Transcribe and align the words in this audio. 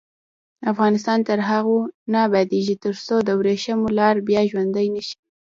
افغانستان 0.71 1.19
تر 1.29 1.39
هغو 1.49 1.77
نه 2.11 2.19
ابادیږي، 2.27 2.75
ترڅو 2.83 3.15
د 3.27 3.29
وریښمو 3.39 3.87
لار 3.99 4.15
بیا 4.27 4.41
ژوندۍ 4.49 4.87
نشي. 4.95 5.15